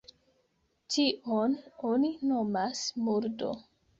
[0.93, 1.53] Tion
[1.91, 3.53] oni nomas murdo.